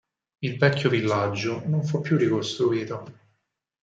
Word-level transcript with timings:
Il 0.41 0.57
vecchio 0.57 0.89
villaggio 0.89 1.61
non 1.67 1.83
fu 1.83 2.01
più 2.01 2.17
ricostruito. 2.17 3.05